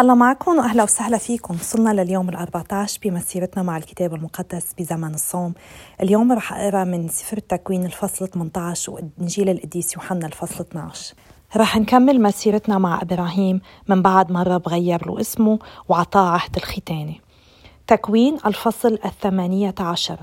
الله 0.00 0.14
معكم 0.14 0.58
واهلا 0.58 0.82
وسهلا 0.82 1.18
فيكم. 1.18 1.54
وصلنا 1.54 2.02
لليوم 2.02 2.30
ال14 2.30 2.98
بمسيرتنا 3.02 3.62
مع 3.62 3.76
الكتاب 3.76 4.14
المقدس 4.14 4.72
بزمن 4.78 5.14
الصوم. 5.14 5.54
اليوم 6.02 6.32
رح 6.32 6.52
أقرأ 6.52 6.84
من 6.84 7.08
سفر 7.08 7.36
التكوين 7.36 7.84
الفصل 7.84 8.28
18 8.28 8.92
وإنجيل 8.92 9.48
القديس 9.48 9.94
يوحنا 9.94 10.26
الفصل 10.26 10.64
12 10.64 11.14
رح 11.56 11.76
نكمل 11.76 12.22
مسيرتنا 12.22 12.78
مع 12.78 13.02
إبراهيم 13.02 13.60
من 13.88 14.02
بعد 14.02 14.32
ما 14.32 14.42
الرب 14.42 14.68
غير 14.68 15.06
له 15.06 15.20
اسمه 15.20 15.58
وعطاه 15.88 16.30
عهد 16.30 16.56
الختانة. 16.56 17.14
تكوين 17.86 18.38
الفصل 18.46 18.98
الثمانية 19.04 19.74
عشر. 19.80 20.18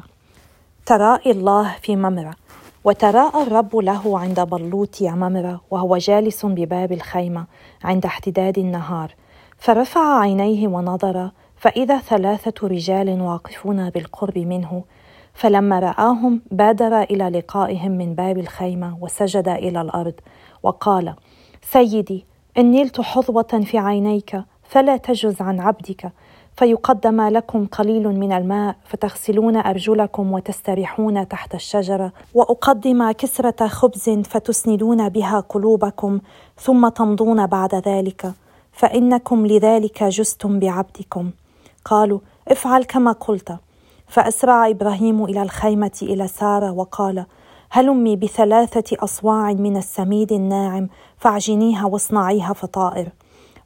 ترائي 0.86 1.32
الله 1.32 1.76
في 1.82 1.96
ممرة 1.96 2.36
وتراءى 2.84 3.44
الرب 3.44 3.76
له 3.76 4.20
عند 4.20 4.40
بلوط 4.40 5.02
ممرة 5.02 5.62
وهو 5.72 5.98
جالس 5.98 6.46
بباب 6.46 6.92
الخيمة 6.92 7.46
عند 7.84 8.06
احتداد 8.06 8.58
النهار. 8.58 9.16
فرفع 9.64 10.20
عينيه 10.20 10.68
ونظر 10.68 11.32
فإذا 11.58 11.98
ثلاثة 11.98 12.68
رجال 12.68 13.22
واقفون 13.22 13.90
بالقرب 13.90 14.38
منه 14.38 14.84
فلما 15.34 15.80
رآهم 15.80 16.42
بادر 16.52 17.02
إلى 17.02 17.30
لقائهم 17.30 17.92
من 17.92 18.16
باب 18.16 18.38
الخيمة 18.38 18.98
وسجد 19.02 19.48
إلى 19.48 19.82
الأرض 19.82 20.14
وقال: 20.64 21.16
سيدي 21.62 22.26
إن 22.58 22.72
نلت 22.72 23.02
حظوة 23.02 23.62
في 23.66 23.78
عينيك 23.78 24.44
فلا 24.64 24.98
تجز 24.98 25.42
عن 25.42 25.60
عبدك 25.60 26.12
فيقدم 26.58 27.22
لكم 27.22 27.66
قليل 27.66 28.08
من 28.20 28.32
الماء 28.32 28.76
فتغسلون 28.86 29.58
أرجلكم 29.58 30.32
وتستريحون 30.32 31.28
تحت 31.28 31.56
الشجره 31.56 32.12
وأقدم 32.34 33.12
كسرة 33.12 33.68
خبز 33.68 34.10
فتسندون 34.10 35.10
بها 35.10 35.40
قلوبكم 35.40 36.20
ثم 36.58 36.88
تمضون 36.88 37.48
بعد 37.48 37.76
ذلك 37.76 38.34
فإنكم 38.74 39.48
لذلك 39.48 40.04
جزتم 40.04 40.60
بعبدكم. 40.60 41.32
قالوا 41.86 42.20
افعل 42.48 42.84
كما 42.84 43.12
قلت. 43.12 43.58
فأسرع 44.08 44.70
إبراهيم 44.70 45.24
إلى 45.24 45.44
الخيمة 45.44 46.00
إلى 46.02 46.28
سارة 46.28 46.72
وقال 46.72 47.26
هلمي 47.70 48.16
بثلاثة 48.16 48.98
أصواع 49.00 49.54
من 49.54 49.78
السميد 49.78 50.32
الناعم 50.32 50.90
فاعجنيها 51.18 51.86
واصنعيها 51.86 52.54
فطائر. 52.54 53.10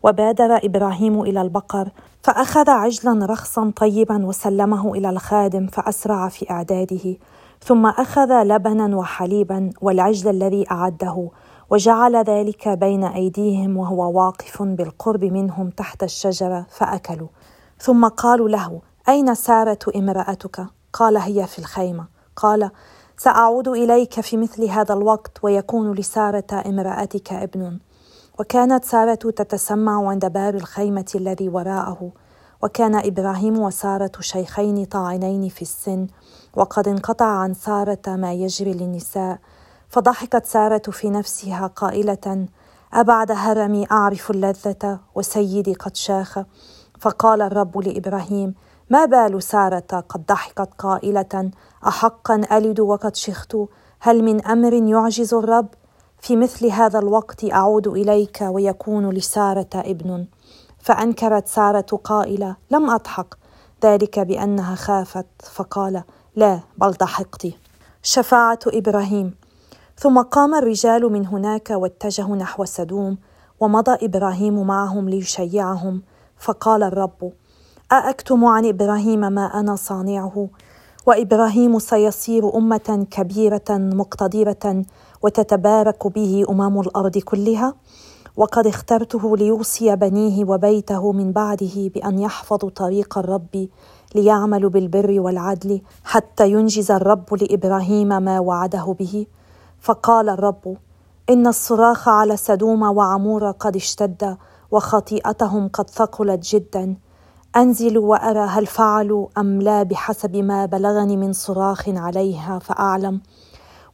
وبادر 0.03 0.59
إبراهيم 0.65 1.21
إلى 1.21 1.41
البقر 1.41 1.89
فأخذ 2.23 2.69
عجلا 2.69 3.25
رخصا 3.25 3.71
طيبا 3.75 4.25
وسلمه 4.25 4.93
إلى 4.93 5.09
الخادم 5.09 5.67
فأسرع 5.67 6.29
في 6.29 6.51
أعداده. 6.51 7.15
ثم 7.63 7.85
أخذ 7.85 8.43
لبنا 8.43 8.97
وحليبا 8.97 9.69
والعجل 9.81 10.29
الذي 10.29 10.71
أعده. 10.71 11.29
وجعل 11.69 12.15
ذلك 12.15 12.67
بين 12.69 13.03
أيديهم 13.03 13.77
وهو 13.77 14.11
واقف 14.21 14.61
بالقرب 14.61 15.23
منهم 15.23 15.69
تحت 15.69 16.03
الشجرة 16.03 16.65
فأكلوا. 16.69 17.27
ثم 17.79 18.07
قالوا 18.07 18.49
له 18.49 18.81
أين 19.09 19.35
ساره 19.35 19.79
امرأتك؟ 19.95 20.65
قال 20.93 21.17
هي 21.17 21.47
في 21.47 21.59
الخيمة. 21.59 22.05
قال 22.35 22.71
سأعود 23.17 23.67
إليك 23.67 24.19
في 24.19 24.37
مثل 24.37 24.65
هذا 24.65 24.93
الوقت 24.93 25.43
ويكون 25.43 25.91
لسارة 25.91 26.63
امرأتك 26.65 27.33
ابن. 27.33 27.79
وكانت 28.39 28.85
سارة 28.85 29.15
تتسمع 29.15 30.09
عند 30.09 30.25
باب 30.25 30.55
الخيمة 30.55 31.11
الذي 31.15 31.49
وراءه. 31.49 32.11
وكان 32.63 32.95
إبراهيم 32.95 33.59
وسارة 33.59 34.11
شيخين 34.19 34.85
طاعنين 34.85 35.49
في 35.49 35.61
السن. 35.61 36.07
وقد 36.55 36.87
انقطع 36.87 37.25
عن 37.25 37.53
سارة 37.53 38.01
ما 38.07 38.33
يجري 38.33 38.73
للنساء. 38.73 39.39
فضحكت 39.89 40.45
سارة 40.45 40.81
في 40.91 41.09
نفسها 41.09 41.67
قائلة 41.67 42.47
أبعد 42.93 43.31
هرمي 43.31 43.87
أعرف 43.91 44.31
اللذة 44.31 44.99
وسيدي 45.15 45.73
قد 45.73 45.95
شاخ؟ 45.95 46.39
فقال 46.99 47.41
الرب 47.41 47.77
لإبراهيم 47.77 48.55
ما 48.89 49.05
بال 49.05 49.43
سارة 49.43 50.03
قد 50.09 50.25
ضحكت 50.25 50.69
قائلة 50.77 51.51
احقا 51.87 52.41
ألد 52.51 52.79
وقد 52.79 53.15
شخت؟ 53.15 53.57
هل 53.99 54.23
من 54.23 54.45
أمر 54.45 54.73
يعجز 54.73 55.33
الرب؟ 55.33 55.67
في 56.19 56.35
مثل 56.35 56.65
هذا 56.67 56.99
الوقت 56.99 57.51
أعود 57.51 57.87
إليك 57.87 58.37
ويكون 58.41 59.09
لسارة 59.09 59.69
ابن. 59.75 60.27
فأنكرت 60.79 61.47
سارة 61.47 61.85
قائلة 62.03 62.55
لم 62.71 62.89
أضحك. 62.89 63.35
ذلك 63.83 64.19
بأنها 64.19 64.75
خافت 64.75 65.25
فقال 65.43 66.03
لا 66.35 66.59
بل 66.77 66.91
ضحكت. 66.91 67.53
شفاعة 68.03 68.59
إبراهيم. 68.67 69.35
ثم 69.99 70.21
قام 70.21 70.55
الرجال 70.55 71.11
من 71.11 71.25
هناك 71.25 71.69
واتجهوا 71.69 72.35
نحو 72.35 72.65
سدوم 72.65 73.17
ومضى 73.59 74.05
إبراهيم 74.05 74.67
معهم 74.67 75.09
ليشيعهم. 75.09 76.01
فقال 76.37 76.83
الرب 76.83 77.31
أأكتم 77.91 78.45
عن 78.45 78.65
إبراهيم 78.65 79.19
ما 79.19 79.45
أنا 79.45 79.75
صانعه؟ 79.75 80.49
وإبراهيم 81.05 81.79
سيصير 81.79 82.55
أمة 82.55 83.07
كبيرة 83.11 83.69
مقتدرة 83.69 84.85
وتتبارك 85.21 86.07
به 86.07 86.45
أمم 86.49 86.81
الأرض 86.81 87.17
كلها؟ 87.17 87.73
وقد 88.37 88.67
اخترته 88.67 89.37
ليوصي 89.37 89.95
بنيه 89.95 90.45
وبيته 90.45 91.11
من 91.11 91.31
بعده 91.31 91.75
بأن 91.95 92.19
يحفظوا 92.19 92.69
طريق 92.69 93.17
الرب 93.17 93.67
ليعملوا 94.15 94.69
بالبر 94.69 95.19
والعدل 95.19 95.81
حتى 96.03 96.51
ينجز 96.51 96.91
الرب 96.91 97.33
لإبراهيم 97.33 98.07
ما 98.07 98.39
وعده 98.39 98.95
به. 98.99 99.25
فقال 99.79 100.29
الرب 100.29 100.77
إن 101.29 101.47
الصراخ 101.47 102.07
على 102.07 102.37
سدوم 102.37 102.83
وعمور 102.83 103.51
قد 103.51 103.75
اشتد 103.75 104.37
وخطيئتهم 104.71 105.67
قد 105.67 105.89
ثقلت 105.89 106.43
جدا. 106.55 106.95
أنزل 107.55 107.97
وأرى 107.97 108.39
هل 108.39 108.65
فعلوا 108.65 109.27
أم 109.37 109.61
لا 109.61 109.83
بحسب 109.83 110.35
ما 110.35 110.65
بلغني 110.65 111.17
من 111.17 111.33
صراخ 111.33 111.89
عليها 111.89 112.59
فأعلم. 112.59 113.21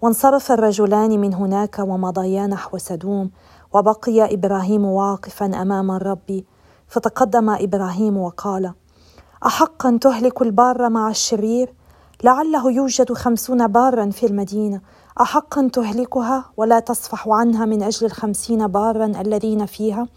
وانصرف 0.01 0.51
الرجلان 0.51 1.21
من 1.21 1.33
هناك 1.33 1.79
ومضيا 1.79 2.47
نحو 2.47 2.77
سدوم 2.77 3.31
وبقي 3.73 4.33
إبراهيم 4.33 4.85
واقفا 4.85 5.45
أمام 5.45 5.91
الرب. 5.91 6.43
فتقدم 6.87 7.49
إبراهيم 7.49 8.17
وقال 8.17 8.73
احقا 9.45 9.97
تهلك 10.01 10.41
البار 10.41 10.89
مع 10.89 11.09
الشرير؟ 11.09 11.73
لعله 12.23 12.71
يوجد 12.71 13.13
خمسون 13.13 13.67
بارا 13.67 14.09
في 14.09 14.25
المدينة 14.25 14.81
احقا 15.21 15.69
تهلكها 15.73 16.45
ولا 16.57 16.79
تصفح 16.79 17.27
عنها 17.27 17.65
من 17.65 17.83
أجل 17.83 18.05
الخمسين 18.05 18.67
بارا 18.67 19.05
الذين 19.05 19.65
فيها؟ 19.65 20.07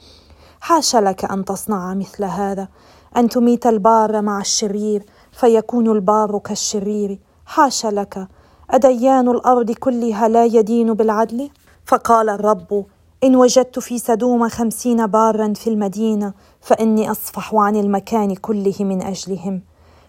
حاش 0.61 0.97
لك 0.97 1.25
أن 1.25 1.45
تصنع 1.45 1.95
مثل 1.95 2.25
هذا 2.25 2.69
أن 3.17 3.29
تميت 3.29 3.67
البار 3.67 4.23
مع 4.23 4.41
الشرير 4.41 5.05
فيكون 5.33 5.91
البار 5.91 6.39
كالشرير. 6.39 7.19
حاش 7.47 7.87
لك 7.87 8.29
أديان 8.71 9.29
الأرض 9.29 9.71
كلها 9.71 10.29
لا 10.29 10.45
يدين 10.45 10.95
بالعدل؟ 10.95 11.51
فقال 11.85 12.29
الرب 12.29 12.87
إن 13.25 13.37
وجدت 13.37 13.79
في 13.79 13.99
سدوم 13.99 14.49
خمسين 14.49 15.07
بارا 15.07 15.53
في 15.53 15.71
المدينة 15.71 16.33
فإني 16.61 17.11
أصفح 17.11 17.55
عن 17.55 17.77
المكان 17.77 18.35
كله 18.35 18.75
من 18.81 19.03
أجلهم. 19.03 19.63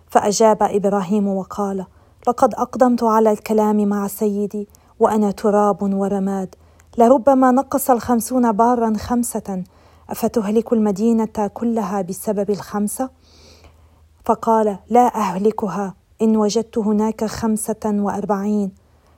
فأجاب 0.07 0.63
إبراهيم 0.63 1.27
وقال 1.27 1.85
لقد 2.27 2.53
أقدمت 2.53 3.03
على 3.03 3.31
الكلام 3.31 3.88
مع 3.88 4.07
سيدي 4.07 4.67
وأنا 4.99 5.31
تراب 5.31 5.93
ورماد. 5.93 6.55
لربما 6.97 7.51
نقص 7.51 7.89
الخمسون 7.89 8.51
بارا 8.51 8.93
خمسة. 8.97 9.63
أفتهلك 10.09 10.73
المدينة 10.73 11.51
كلها 11.53 12.01
بسبب 12.01 12.49
الخمسة؟ 12.49 13.09
فقال 14.25 14.77
لا 14.89 15.15
أهلكها. 15.15 15.93
إن 16.21 16.38
وجدت 16.38 16.77
هناك 16.77 17.25
خمسة 17.25 17.83
وأربعين. 17.85 18.71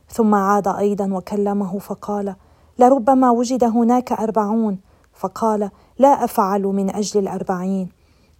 ثم 0.09 0.36
عاد 0.36 0.68
أيضا 0.68 1.14
وكلمه 1.14 1.80
فقال 1.80 2.36
لربما 2.80 3.31
وجد 3.31 3.64
هناك 3.64 4.12
أربعون. 4.12 4.80
فقال 5.14 5.70
لا 6.00 6.24
أفعل 6.24 6.62
من 6.62 6.96
أجل 6.96 7.20
الأربعين. 7.20 7.90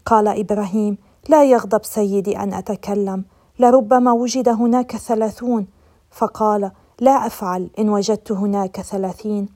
قال 0.06 0.28
إبراهيم 0.28 0.98
لا 1.30 1.44
يغضب 1.44 1.84
سيدي 1.84 2.38
أن 2.38 2.54
أتكلم. 2.54 3.24
لربما 3.60 4.12
وجد 4.12 4.50
هناك 4.50 4.98
ثلاثون. 4.98 5.68
فقال 6.12 6.72
لا 7.00 7.28
أفعل 7.28 7.70
إن 7.80 7.90
وجدت 7.90 8.32
هناك 8.32 8.82
ثلاثين. 8.82 9.50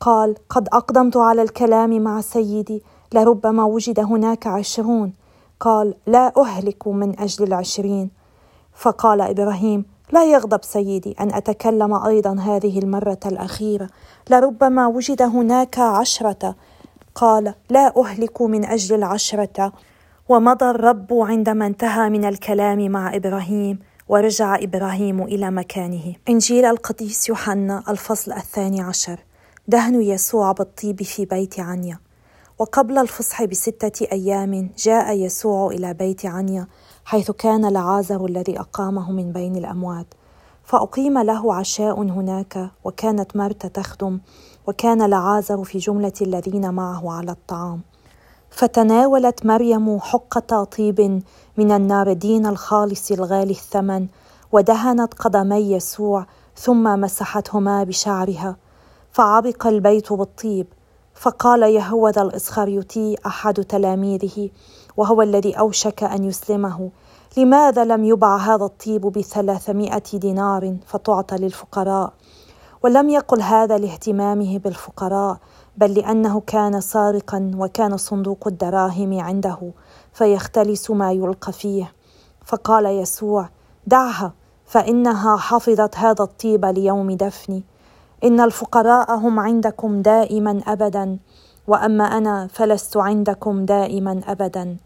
قال 0.00 0.34
قد 0.48 0.68
أقدمت 0.68 1.16
على 1.16 1.42
الكلام 1.42 2.02
مع 2.02 2.20
سيدي 2.20 2.82
لربما 3.12 3.64
وجد 3.64 4.00
هناك 4.00 4.46
عشرون. 4.46 5.12
قال 5.60 5.94
لا 6.06 6.32
أهلك 6.36 6.88
من 6.88 7.20
أجل 7.20 7.44
العشرين. 7.44 8.10
فقال 8.74 9.20
إبراهيم 9.20 9.84
لا 10.12 10.24
يغضب 10.24 10.64
سيدي 10.64 11.16
أن 11.20 11.34
أتكلم 11.34 11.94
أيضا 11.94 12.36
هذه 12.40 12.78
المرة 12.78 13.20
الأخيرة. 13.26 13.88
لربما 14.30 14.86
وجد 14.86 15.22
هناك 15.22 15.78
عشرة. 15.78 16.54
قال 17.14 17.54
لا 17.70 18.00
أهلك 18.00 18.42
من 18.42 18.64
أجل 18.64 18.94
العشرة. 18.94 19.72
ومضى 20.28 20.70
الرب 20.70 21.12
عندما 21.12 21.66
انتهى 21.66 22.10
من 22.10 22.24
الكلام 22.24 22.90
مع 22.90 23.16
إبراهيم 23.16 23.78
ورجع 24.08 24.56
إبراهيم 24.62 25.22
إلى 25.22 25.50
مكانه. 25.50 26.14
إنجيل 26.28 26.64
القديس 26.64 27.28
يوحنا 27.28 27.82
الفصل 27.88 28.32
الثاني 28.32 28.80
عشر. 28.80 29.20
دهن 29.68 30.02
يسوع 30.02 30.52
بالطيب 30.52 31.02
في 31.02 31.24
بيت 31.24 31.60
عنيا. 31.60 31.98
وقبل 32.58 32.98
الفصح 32.98 33.44
بستة 33.44 34.06
أيام 34.12 34.70
جاء 34.78 35.16
يسوع 35.16 35.70
إلى 35.70 35.94
بيت 35.94 36.26
عنيا 36.26 36.66
حيث 37.04 37.30
كان 37.30 37.72
لعازر 37.72 38.24
الذي 38.24 38.60
أقامه 38.60 39.12
من 39.12 39.32
بين 39.32 39.56
الأموات. 39.56 40.06
فأقيم 40.64 41.18
له 41.18 41.54
عشاء 41.54 42.02
هناك 42.02 42.70
وكانت 42.84 43.36
مرتا 43.36 43.68
تخدم 43.68 44.20
وكان 44.66 45.02
لعازر 45.10 45.64
في 45.64 45.78
جملة 45.78 46.12
الذين 46.22 46.74
معه 46.74 47.12
على 47.12 47.30
الطعام. 47.30 47.80
فتناولت 48.50 49.46
مريم 49.46 50.00
حقة 50.00 50.64
طيب 50.64 51.22
من 51.56 51.72
الناردين 51.72 52.46
الخالص 52.46 53.10
الغالي 53.10 53.50
الثمن 53.50 54.06
ودهنت 54.52 55.14
قدمي 55.14 55.72
يسوع 55.72 56.26
ثم 56.56 57.00
مسحتهما 57.00 57.84
بشعرها. 57.84 58.56
فعبق 59.12 59.66
البيت 59.66 60.12
بالطيب 60.12 60.66
فقال 61.14 61.62
يهوذا 61.62 62.22
الإسخريوتي 62.22 63.16
أحد 63.26 63.54
تلاميذه 63.54 64.50
وهو 64.96 65.22
الذي 65.22 65.58
أوشك 65.58 66.02
أن 66.02 66.24
يسلمه 66.24 66.90
لماذا 67.36 67.84
لم 67.84 68.04
يبع 68.04 68.36
هذا 68.36 68.64
الطيب 68.64 69.00
بثلاثمائة 69.00 70.02
دينار 70.14 70.76
فتعطى 70.86 71.36
للفقراء؟ 71.36 72.12
ولم 72.82 73.08
يقل 73.08 73.42
هذا 73.42 73.78
لاهتمامه 73.78 74.58
بالفقراء 74.58 75.38
بل 75.78 75.94
لأنه 75.94 76.40
كان 76.46 76.80
سارقا 76.80 77.50
وكان 77.56 77.96
صندوق 77.96 78.48
الدراهم 78.48 79.20
عنده 79.20 79.72
فيختلس 80.12 80.90
ما 80.90 81.12
يلقى 81.12 81.52
فيه. 81.52 81.92
فقال 82.44 82.86
يسوع 82.86 83.48
دعها 83.86 84.32
فإنها 84.66 85.36
حفظت 85.36 85.96
هذا 85.96 86.24
الطيب 86.24 86.64
ليوم 86.64 87.12
دفني. 87.12 87.62
إن 88.24 88.40
الفقراء 88.40 89.14
هم 89.14 89.40
عندكم 89.40 90.02
دائما 90.02 90.62
ابدا 90.66 91.18
وأما 91.66 92.04
أنا 92.04 92.46
فلست 92.46 92.96
عندكم 92.96 93.64
دائما 93.64 94.20
ابدا. 94.26 94.76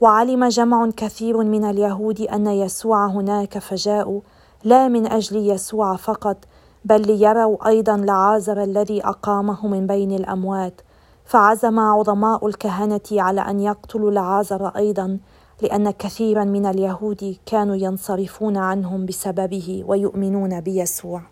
وعلم 0.00 0.48
جمع 0.48 0.90
كثير 0.96 1.36
من 1.36 1.64
اليهود 1.64 2.20
أن 2.20 2.46
يسوع 2.46 3.06
هناك 3.06 3.58
فجاءوا 3.58 4.20
لا 4.64 4.88
من 4.88 5.06
أجل 5.06 5.36
يسوع 5.36 5.96
فقط 5.96 6.36
بل 6.84 7.00
ليروا 7.00 7.68
أيضا 7.68 7.96
لعازر 7.96 8.62
الذي 8.62 9.04
أقامه 9.04 9.66
من 9.66 9.86
بين 9.86 10.12
الأموات. 10.12 10.80
فعزم 11.24 11.78
عظماء 11.80 12.46
الكهنة 12.46 13.00
على 13.12 13.40
أن 13.40 13.60
يقتلوا 13.60 14.10
لعازر 14.10 14.68
أيضا 14.68 15.18
لأن 15.62 15.90
كثيرا 15.90 16.44
من 16.44 16.66
اليهود 16.66 17.36
كانوا 17.46 17.76
ينصرفون 17.76 18.56
عنهم 18.56 19.06
بسببه 19.06 19.84
ويؤمنون 19.86 20.60
بيسوع. 20.60 21.22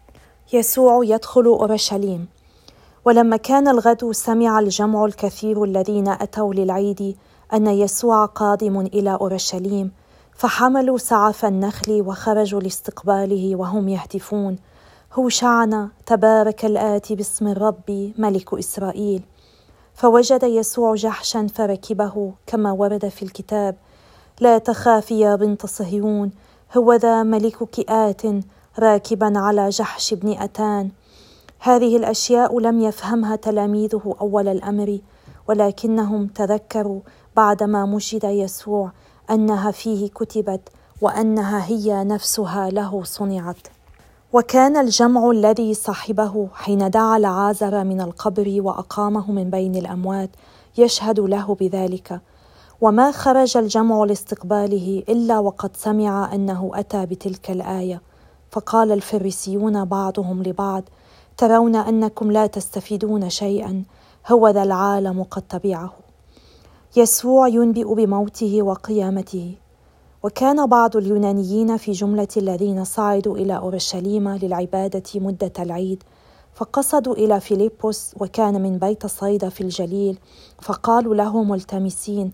يسوع 0.52 1.04
يدخل 1.04 1.44
أورشليم. 1.44 2.28
ولما 3.04 3.36
كان 3.36 3.68
الغد 3.68 4.10
سمع 4.12 4.58
الجمع 4.58 5.04
الكثير 5.04 5.64
الذين 5.64 6.08
أتوا 6.08 6.54
للعيد 6.54 7.16
أن 7.54 7.66
يسوع 7.66 8.24
قادم 8.24 8.80
إلى 8.80 9.18
أورشليم 9.20 9.92
فحملوا 10.34 10.98
سعف 10.98 11.44
النخل 11.44 12.02
وخرجوا 12.06 12.60
لاستقباله 12.60 13.56
وهم 13.56 13.88
يهتفون. 13.88 14.56
هوشعنا 15.14 15.88
تبارك 16.06 16.64
الاتي 16.64 17.14
باسم 17.14 17.48
الرب 17.48 18.12
ملك 18.18 18.54
إسرائيل. 18.54 19.22
فوجد 19.94 20.42
يسوع 20.42 20.94
جحشا 20.94 21.46
فركبه 21.54 22.32
كما 22.46 22.72
ورد 22.72 23.08
في 23.08 23.22
الكتاب. 23.22 23.76
لا 24.40 24.58
تخافي 24.58 25.20
يا 25.20 25.36
بنت 25.36 25.66
صهيون 25.66 26.30
هو 26.76 26.92
ذا 26.92 27.22
ملكك 27.22 27.90
ات 27.90 28.22
راكبا 28.78 29.38
على 29.38 29.68
جحش 29.68 30.14
بن 30.14 30.32
أتان. 30.32 30.90
هذه 31.58 31.96
الأشياء 31.96 32.58
لم 32.58 32.80
يفهمها 32.80 33.36
تلاميذه 33.36 34.14
أول 34.20 34.48
الأمر 34.48 34.98
ولكنهم 35.48 36.26
تذكروا 36.26 37.00
بعدما 37.36 37.86
مجد 37.86 38.24
يسوع 38.24 38.92
أنها 39.30 39.70
فيه 39.70 40.08
كتبت 40.08 40.68
وأنها 41.00 41.66
هي 41.66 42.04
نفسها 42.04 42.70
له 42.70 43.02
صنعت. 43.04 43.81
وكان 44.34 44.76
الجمع 44.76 45.30
الذي 45.30 45.74
صاحبه 45.74 46.48
حين 46.54 46.90
دعا 46.90 47.16
العازر 47.16 47.84
من 47.84 48.00
القبر 48.00 48.56
وأقامه 48.58 49.32
من 49.32 49.50
بين 49.50 49.74
الأموات 49.74 50.30
يشهد 50.78 51.20
له 51.20 51.54
بذلك. 51.54 52.20
وما 52.80 53.10
خرج 53.10 53.56
الجمع 53.56 54.04
لاستقباله 54.04 55.02
إلا 55.08 55.38
وقد 55.38 55.76
سمع 55.76 56.34
أنه 56.34 56.70
أتى 56.74 57.06
بتلك 57.06 57.50
الآية. 57.50 58.00
فقال 58.50 58.92
الفريسيون 58.92 59.84
بعضهم 59.84 60.42
لبعض 60.42 60.82
ترون 61.36 61.76
أنكم 61.76 62.32
لا 62.32 62.46
تستفيدون 62.46 63.30
شيئا 63.30 63.82
هو 64.28 64.48
ذا 64.48 64.62
العالم 64.62 65.22
قد 65.22 65.42
تبعه. 65.42 65.92
يسوع 66.96 67.48
ينبئ 67.48 67.94
بموته 67.94 68.62
وقيامته. 68.62 69.54
وكان 70.22 70.66
بعض 70.66 70.96
اليونانيين 70.96 71.76
في 71.76 71.92
جملة 71.92 72.28
الذين 72.36 72.84
صعدوا 72.84 73.36
إلى 73.36 73.56
أورشليم 73.56 74.28
للعبادة 74.28 75.02
مدة 75.14 75.52
العيد 75.58 76.02
فقصدوا 76.54 77.14
إلى 77.14 77.40
فيليبوس 77.40 78.14
وكان 78.20 78.62
من 78.62 78.78
بيت 78.78 79.06
صيدا 79.06 79.48
في 79.48 79.60
الجليل 79.60 80.18
فقالوا 80.60 81.14
له 81.14 81.42
ملتمسين 81.42 82.32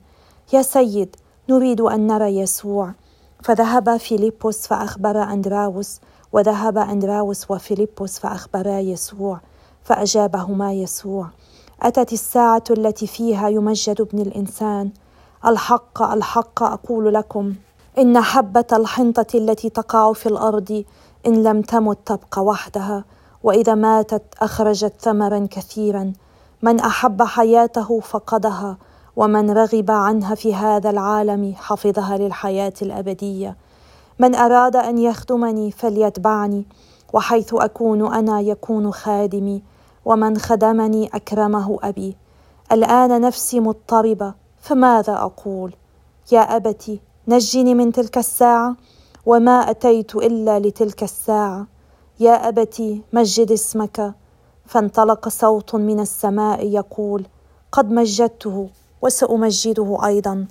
يا 0.52 0.62
سيد 0.62 1.16
نريد 1.48 1.80
أن 1.80 2.06
نرى 2.06 2.36
يسوع. 2.38 2.92
فذهب 3.42 3.96
فيليبوس 3.96 4.66
فأخبر 4.66 5.22
أندراوس 5.22 6.00
وذهب 6.32 6.78
أندراوس 6.78 7.50
وفيليبوس 7.50 8.18
فأخبرا 8.18 8.78
يسوع 8.78 9.40
فأجابهما 9.82 10.72
يسوع 10.72 11.28
أتت 11.82 12.12
الساعة 12.12 12.64
التي 12.70 13.06
فيها 13.06 13.48
يمجد 13.48 14.00
ابن 14.00 14.18
الإنسان. 14.18 14.90
الحق 15.46 16.02
الحق 16.02 16.62
أقول 16.62 17.14
لكم. 17.14 17.54
إن 17.98 18.20
حبة 18.20 18.64
الحنطة 18.72 19.26
التي 19.34 19.70
تقع 19.70 20.12
في 20.12 20.26
الأرض 20.26 20.84
إن 21.26 21.42
لم 21.42 21.62
تمت 21.62 21.98
تبقى 22.06 22.44
وحدها 22.44 23.04
وإذا 23.42 23.74
ماتت 23.74 24.22
أخرجت 24.40 24.92
ثمرا 25.00 25.48
كثيرا. 25.50 26.12
من 26.62 26.80
أحب 26.80 27.22
حياته 27.22 28.00
فقدها 28.00 28.76
ومن 29.16 29.50
رغب 29.50 29.90
عنها 29.90 30.34
في 30.34 30.54
هذا 30.54 30.90
العالم 30.90 31.54
حفظها 31.56 32.18
للحياة 32.18 32.72
الأبدية. 32.82 33.56
من 34.18 34.34
أراد 34.34 34.76
أن 34.76 34.98
يخدمني 34.98 35.70
فليتبعني 35.70 36.66
وحيث 37.12 37.54
أكون 37.54 38.14
أنا 38.14 38.40
يكون 38.40 38.92
خادمي 38.92 39.62
ومن 40.04 40.38
خدمني 40.38 41.10
أكرمه 41.14 41.78
أبي. 41.82 42.16
الآن 42.72 43.20
نفسي 43.20 43.60
مضطربة 43.60 44.34
فماذا 44.60 45.12
أقول؟ 45.12 45.74
يا 46.32 46.56
ابت 46.56 46.98
نجني 47.28 47.74
من 47.74 47.92
تلك 47.92 48.18
الساعة 48.18 48.76
وما 49.26 49.70
أتيت 49.70 50.16
إلا 50.16 50.58
لتلك 50.58 51.02
الساعة. 51.02 51.66
يا 52.20 52.48
ابت 52.48 52.82
مجد 53.12 53.52
اسمك. 53.52 54.14
فانطلق 54.66 55.28
صوت 55.28 55.74
من 55.74 56.00
السماء 56.00 56.66
يقول 56.66 57.26
قد 57.72 57.90
مجدته 57.90 58.68
وسأمجده 59.02 59.98
أيضا. 60.06 60.46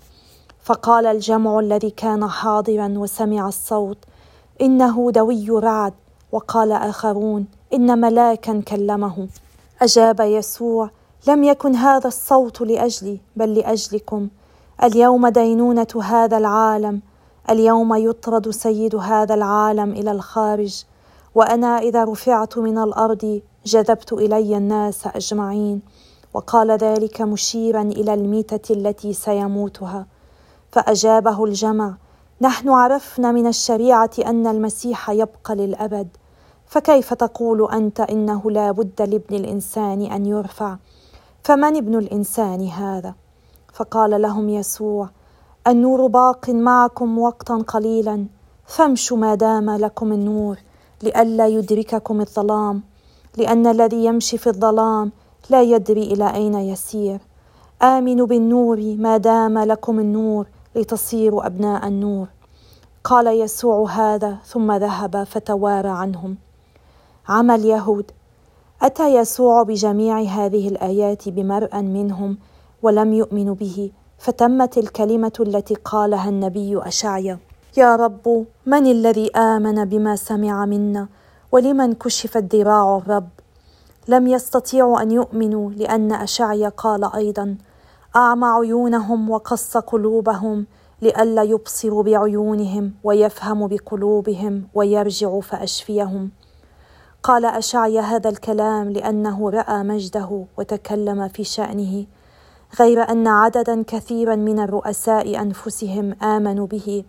فقال 0.63 1.05
الجمع 1.05 1.60
الذي 1.60 1.89
كان 1.89 2.27
حاضرا 2.29 2.93
وسمع 2.98 3.48
الصوت 3.48 3.98
إنه 4.62 5.12
دوي 5.12 5.50
رعد. 5.50 5.93
وقال 6.31 6.72
آخرون 6.72 7.46
إن 7.74 8.01
ملاكا 8.01 8.62
كلمه. 8.62 9.27
أجاب 9.81 10.19
يسوع 10.19 10.89
لم 11.27 11.43
يكن 11.43 11.75
هذا 11.75 12.07
الصوت 12.07 12.62
لأجلي 12.62 13.19
بل 13.36 13.53
لأجلكم. 13.53 14.27
اليوم 14.84 15.27
دينونة 15.27 15.88
هذا 16.03 16.38
العالم 16.38 17.01
اليوم 17.50 17.96
يطرد 17.96 18.50
سيد 18.50 18.96
هذا 18.96 19.34
العالم 19.34 19.91
إلى 19.91 20.12
الخارج 20.12 20.84
وأنا 21.36 21.77
إذا 21.77 22.03
رفعت 22.03 22.57
من 22.57 22.77
الأرض 22.77 23.41
جذبت 23.65 24.13
إلي 24.13 24.57
الناس 24.57 25.07
أجمعين 25.07 25.81
وقال 26.34 26.72
ذلك 26.72 27.22
مشيرا 27.22 27.81
إلى 27.81 28.13
الميتة 28.13 28.74
التي 28.74 29.13
سيموتها. 29.13 30.05
فأجابه 30.72 31.46
الجمع 31.46 31.93
نحن 32.41 32.69
عرفنا 32.69 33.31
من 33.31 33.48
الشريعة 33.48 34.12
أن 34.25 34.48
المسيح 34.48 35.10
يبقى 35.10 35.55
للأبد 35.55 36.07
فكيف 36.65 37.13
تقول 37.13 37.72
أنت 37.72 38.00
إنه 38.00 38.51
لا 38.51 38.72
بد 38.72 39.01
لابن 39.01 39.36
الإنسان 39.36 40.01
أن 40.01 40.25
يرفع؟ 40.25 40.77
فمن 41.43 41.75
ابن 41.75 41.98
الإنسان 41.98 42.67
هذا؟ 42.67 43.15
فقال 43.77 44.22
لهم 44.22 44.50
يسوع 44.50 45.10
النور 45.67 46.07
باق 46.07 46.50
معكم 46.50 47.19
وقتا 47.19 47.55
قليلا 47.67 48.25
فامشوا 48.65 49.17
ما 49.17 49.36
دام 49.36 49.69
لكم 49.69 50.13
النور 50.13 50.57
لئلا 51.03 51.48
يدرككم 51.48 52.22
الظلام 52.22 52.84
لأن 53.38 53.67
الذي 53.67 54.05
يمشي 54.05 54.38
في 54.38 54.48
الظلام 54.48 55.12
لا 55.50 55.62
يدري 55.62 56.03
إلى 56.03 56.34
أين 56.34 56.53
يسير. 56.53 57.19
آمنوا 57.81 58.27
بالنور 58.27 58.96
ما 59.00 59.17
دام 59.17 59.60
لكم 59.60 60.00
النور 60.00 60.48
لتصيروا 60.75 61.46
أبناء 61.46 61.88
النور. 61.88 62.27
قال 63.03 63.27
يسوع 63.27 63.89
هذا 63.89 64.38
ثم 64.46 64.72
ذهب 64.72 65.24
فتوارى 65.24 65.89
عنهم. 65.89 66.38
عمى 67.29 67.55
اليهود 67.55 68.12
أتى 68.81 69.15
يسوع 69.15 69.63
بجميع 69.63 70.22
هذه 70.22 70.67
الآيات 70.67 71.29
بمرأ 71.29 71.81
منهم 71.81 72.38
ولم 72.84 73.13
يؤمنوا 73.13 73.55
به 73.55 73.91
فتمت 74.17 74.77
الكلمة 74.77 75.34
التي 75.39 75.75
قالها 75.75 76.29
النبي 76.29 76.79
أشعيا. 76.81 77.39
يا 77.77 77.96
رب 77.96 78.46
من 78.65 78.86
الذي 78.86 79.31
آمن 79.31 79.86
بما 79.86 80.15
سمع 80.15 80.65
منا؟ 80.65 81.07
ولمن 81.51 81.93
كشفت 81.93 82.55
ذراع 82.55 82.98
الرب؟ 82.98 83.29
لم 84.07 84.27
يستطيعوا 84.27 85.01
أن 85.01 85.12
يؤمنوا 85.12 85.72
لأن 85.72 86.12
أشعيا 86.12 86.69
قال 86.69 87.15
أيضا 87.15 87.55
أعمى 88.15 88.48
عيونهم 88.48 89.29
وقص 89.29 89.77
قلوبهم 89.77 90.65
لئلا 91.01 91.43
يبصروا 91.43 92.03
بعيونهم 92.03 92.93
ويفهموا 93.03 93.67
بقلوبهم 93.67 94.63
ويرجعوا 94.74 95.41
فأشفيهم. 95.41 96.31
قال 97.24 97.46
أشعيا 97.46 98.01
هذا 98.01 98.29
الكلام 98.29 98.89
لأنه 98.89 99.50
رأى 99.50 99.84
مجده 99.84 100.46
وتكلم 100.57 101.27
في 101.27 101.43
شأنه. 101.43 102.05
غير 102.79 103.09
أن 103.09 103.27
عددا 103.27 103.83
كثيرا 103.88 104.36
من 104.36 104.59
الرؤساء 104.59 105.41
أنفسهم 105.41 106.13
آمنوا 106.24 106.67
به 106.67 107.03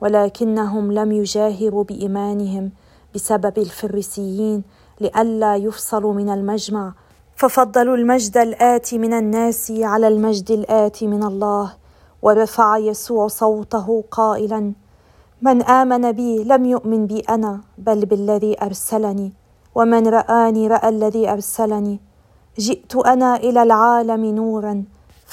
ولكنهم 0.00 0.92
لم 0.92 1.12
يجاهروا 1.12 1.84
بإيمانهم 1.84 2.70
بسبب 3.14 3.58
الفريسيين 3.58 4.62
لئلا 5.00 5.56
يفصلوا 5.56 6.14
من 6.14 6.28
المجمع. 6.28 6.92
ففضلوا 7.36 7.96
المجد 7.96 8.36
الآتي 8.36 8.98
من 8.98 9.12
الناس 9.12 9.70
على 9.70 10.08
المجد 10.08 10.50
الآتي 10.50 11.06
من 11.06 11.22
الله 11.22 11.72
ورفع 12.22 12.78
يسوع 12.78 13.28
صوته 13.28 14.04
قائلا 14.10 14.72
من 15.42 15.62
آمن 15.62 16.12
بي 16.12 16.44
لم 16.44 16.64
يؤمن 16.64 17.06
بي 17.06 17.20
أنا 17.20 17.60
بل 17.78 18.06
بالذي 18.06 18.56
أرسلني 18.62 19.32
ومن 19.74 20.06
رآني 20.06 20.68
رأى 20.68 20.88
الذي 20.88 21.30
أرسلني 21.30 22.00
جئت 22.58 22.96
أنا 22.96 23.36
إلى 23.36 23.62
العالم 23.62 24.24
نورا 24.24 24.84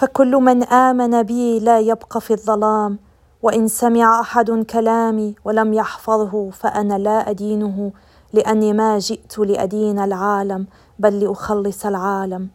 فكل 0.01 0.31
من 0.35 0.63
آمن 0.63 1.23
بي 1.23 1.59
لا 1.59 1.79
يبقى 1.79 2.21
في 2.21 2.33
الظلام 2.33 2.99
وإن 3.41 3.67
سمع 3.67 4.19
أحد 4.19 4.51
كلامي 4.51 5.35
ولم 5.45 5.73
يحفظه 5.73 6.49
فأنا 6.49 6.97
لا 6.97 7.29
أدينه 7.29 7.91
لأني 8.33 8.73
ما 8.73 8.99
جئت 8.99 9.39
لأدين 9.39 9.99
العالم 9.99 10.67
بل 10.99 11.19
لأخلص 11.19 11.85
العالم. 11.85 12.49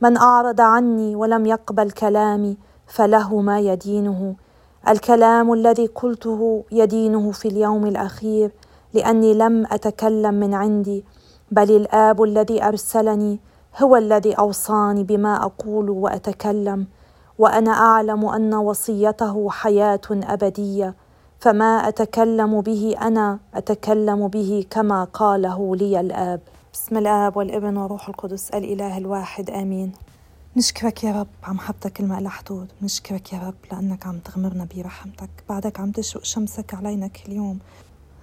من 0.00 0.16
أعرض 0.16 0.60
عني 0.60 1.16
ولم 1.16 1.46
يقبل 1.46 1.90
كلامي 1.90 2.56
فله 2.86 3.40
ما 3.40 3.60
يدينه. 3.60 4.34
الكلام 4.88 5.52
الذي 5.52 5.86
قلته 5.86 6.64
يدينه 6.72 7.30
في 7.32 7.48
اليوم 7.48 7.86
الأخير 7.86 8.50
لأني 8.94 9.34
لم 9.34 9.66
أتكلم 9.66 10.34
من 10.34 10.54
عندي 10.54 11.04
بل 11.50 11.76
الآب 11.76 12.22
الذي 12.22 12.64
أرسلني 12.64 13.40
هو 13.82 13.96
الذي 13.96 14.32
أوصاني 14.32 15.04
بما 15.04 15.44
أقول 15.44 15.90
وأتكلم 15.90 16.86
وأنا 17.38 17.70
أعلم 17.70 18.24
أن 18.26 18.54
وصيته 18.54 19.50
حياة 19.50 20.00
أبدية 20.10 20.94
فما 21.40 21.88
أتكلم 21.88 22.60
به 22.60 22.94
أنا 23.02 23.38
أتكلم 23.54 24.28
به 24.28 24.66
كما 24.70 25.04
قاله 25.04 25.76
لي 25.76 26.00
الآب. 26.00 26.40
بسم 26.72 26.98
الآب 26.98 27.36
والابن 27.36 27.76
وروح 27.76 28.08
القدس 28.08 28.50
الإله 28.50 28.98
الواحد 28.98 29.50
آمين. 29.50 29.92
نشكرك 30.56 31.04
يا 31.04 31.20
رب 31.20 31.26
عم 31.44 31.58
حبتك 31.58 32.00
الماء 32.00 32.20
لحدود 32.20 32.66
نشكرك 32.82 33.32
يا 33.32 33.38
رب 33.38 33.54
لأنك 33.72 34.06
عم 34.06 34.18
تغمرنا 34.18 34.66
برحمتك. 34.76 35.30
بعدك 35.48 35.80
عم 35.80 35.90
تشرق 35.90 36.24
شمسك 36.24 36.74
علينا 36.74 37.06
كل 37.06 37.32
يوم. 37.32 37.58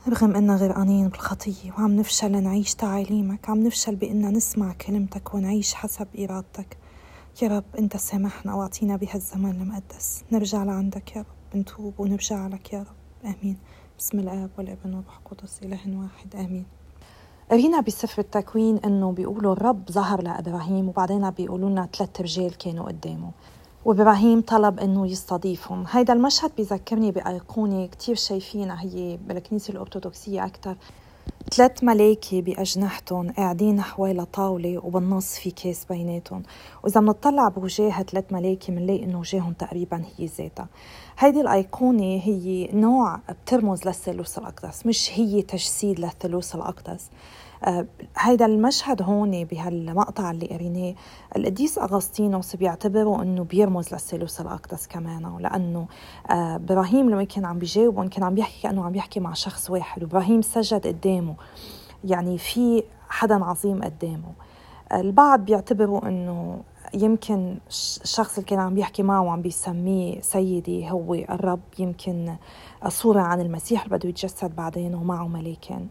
رغم 0.07 0.35
إننا 0.35 0.55
غرقانين 0.55 1.07
بالخطية 1.07 1.71
وعم 1.71 1.95
نفشل 1.95 2.43
نعيش 2.43 2.75
تعاليمك 2.75 3.49
عم 3.49 3.59
نفشل 3.59 3.95
بإننا 3.95 4.29
نسمع 4.29 4.73
كلمتك 4.73 5.33
ونعيش 5.33 5.73
حسب 5.73 6.07
إرادتك. 6.19 6.77
يا 7.41 7.47
رب 7.47 7.63
أنت 7.79 7.97
سامحنا 7.97 8.53
وأعطينا 8.53 8.95
بهالزمان 8.95 9.61
المقدس. 9.61 10.23
نرجع 10.31 10.63
لعندك 10.63 11.15
يا 11.15 11.21
رب 11.21 11.59
نتوب 11.59 11.99
ونرجع 11.99 12.47
لك 12.47 12.73
يا 12.73 12.79
رب. 12.79 13.25
آمين. 13.25 13.57
بسم 13.99 14.19
الآب 14.19 14.49
والابن 14.57 14.93
والروح 14.93 15.17
القدس 15.17 15.59
إله 15.63 15.79
واحد. 15.87 16.35
آمين. 16.35 16.65
قرينا 17.51 17.79
بسفر 17.81 18.21
التكوين 18.21 18.77
إنه 18.77 19.11
بيقولوا 19.11 19.53
الرب 19.53 19.91
ظهر 19.91 20.21
لإبراهيم 20.21 20.89
وبعدين 20.89 21.29
بيقولوا 21.29 21.69
لنا 21.69 21.89
ثلاث 21.97 22.21
رجال 22.21 22.57
كانوا 22.57 22.85
قدامه. 22.85 23.31
وإبراهيم 23.85 24.41
طلب 24.41 24.79
إنه 24.79 25.07
يستضيفهم. 25.07 25.85
هيدا 25.89 26.13
المشهد 26.13 26.51
بيذكرني 26.57 27.11
بأيقونة 27.11 27.85
كثير 27.87 28.15
شايفينها 28.15 28.81
هي 28.81 29.17
بالكنيسة 29.27 29.71
الأرثوذكسية 29.71 30.45
أكثر 30.45 30.75
ثلاث 31.51 31.83
ملايكة 31.83 32.41
بأجنحتهم 32.41 33.31
قاعدين 33.31 33.81
حوالي 33.81 34.25
طاولة 34.25 34.81
وبالنص 34.85 35.35
في 35.35 35.51
كاس 35.51 35.85
بيناتهم. 35.85 36.43
وإذا 36.83 37.01
بنطلع 37.01 37.47
بوجاه 37.47 38.03
ثلاث 38.03 38.25
ملايكة 38.31 38.73
بنلاقي 38.73 39.03
إنه 39.03 39.19
وجاههم 39.19 39.53
تقريبا 39.53 40.03
هي 40.17 40.25
ذاتها. 40.25 40.67
هيدي 41.19 41.41
الأيقونة 41.41 42.21
هي 42.23 42.69
نوع 42.73 43.19
بترمز 43.29 43.87
للثالوث 43.87 44.37
الأقدس 44.37 44.85
مش 44.85 45.11
هي 45.13 45.41
تجسيد 45.41 45.99
للثالوث 45.99 46.55
الأقدس. 46.55 47.09
هيدا 48.17 48.45
المشهد 48.45 49.01
هون 49.01 49.43
بهالمقطع 49.43 50.31
اللي 50.31 50.47
قريناه 50.47 50.95
القديس 51.35 51.77
أغسطينوس 51.77 52.55
بيعتبره 52.55 53.21
إنه 53.21 53.43
بيرمز 53.43 53.93
للثالوث 53.93 54.41
الأقدس 54.41 54.87
كمان 54.87 55.37
لأنه 55.39 55.87
آه، 56.29 56.55
إبراهيم 56.55 57.09
لما 57.09 57.23
كان 57.23 57.45
عم 57.45 57.59
بيجاوبهم 57.59 58.07
كان 58.07 58.23
عم 58.23 58.35
بيحكي 58.35 58.61
كأنه 58.63 58.85
عم 58.85 58.91
بيحكي 58.91 59.19
مع 59.19 59.33
شخص 59.33 59.69
واحد 59.69 60.03
وإبراهيم 60.03 60.41
سجد 60.41 60.87
قدامه. 60.87 61.35
يعني 62.03 62.37
في 62.37 62.83
حدا 63.09 63.45
عظيم 63.45 63.83
قدامه. 63.83 64.33
البعض 64.93 65.39
بيعتبروا 65.45 66.07
إنه 66.07 66.61
يمكن 66.93 67.57
الشخص 67.69 68.37
اللي 68.37 68.49
كان 68.49 68.59
عم 68.59 68.73
بيحكي 68.73 69.03
معه 69.03 69.21
وعم 69.21 69.41
بيسميه 69.41 70.21
سيدي 70.21 70.91
هو 70.91 71.13
الرب 71.13 71.61
يمكن 71.79 72.35
صورة 72.87 73.21
عن 73.21 73.41
المسيح 73.41 73.83
اللي 73.83 73.97
بده 73.97 74.09
يتجسد 74.09 74.55
بعدين 74.55 74.95
ومعه 74.95 75.27
ملاكين. 75.27 75.89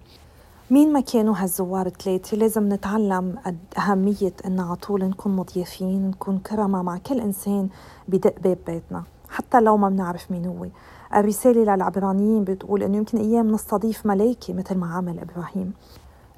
مين 0.72 0.92
ما 0.92 1.00
كانوا 1.00 1.34
هالزوار 1.38 1.86
الثلاثة 1.86 2.36
لازم 2.36 2.72
نتعلم 2.72 3.38
أهمية 3.78 4.32
إن 4.46 4.60
على 4.60 4.76
طول 4.76 5.04
نكون 5.04 5.36
مضيافين 5.36 6.08
نكون 6.08 6.38
كرمة 6.38 6.82
مع 6.82 6.98
كل 6.98 7.20
إنسان 7.20 7.68
بدق 8.08 8.34
باب 8.40 8.58
بيتنا 8.66 9.02
حتى 9.30 9.60
لو 9.60 9.76
ما 9.76 9.88
بنعرف 9.88 10.30
مين 10.30 10.46
هو. 10.46 10.66
الرسالة 11.14 11.74
للعبرانيين 11.74 12.44
بتقول 12.44 12.82
إنه 12.82 12.96
يمكن 12.96 13.18
أيام 13.18 13.50
نستضيف 13.50 14.06
ملايكة 14.06 14.54
مثل 14.54 14.78
ما 14.78 14.94
عمل 14.94 15.18
إبراهيم. 15.18 15.72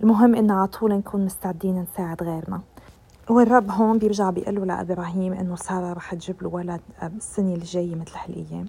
المهم 0.03 0.35
إن 0.35 0.50
على 0.50 0.67
طول 0.67 0.93
نكون 0.93 1.25
مستعدين 1.25 1.83
نساعد 1.93 2.23
غيرنا. 2.23 2.61
والرب 3.31 3.71
هون 3.71 3.99
بيرجع 3.99 4.31
بيقول 4.31 4.69
لإبراهيم 4.69 5.33
إنه 5.33 5.57
سارة 5.57 5.93
رح 5.93 6.14
تجيب 6.14 6.43
له 6.43 6.49
ولد 6.49 6.81
السنة 7.03 7.55
الجاية 7.55 7.95
مثل 7.95 8.12
هالأيام. 8.25 8.69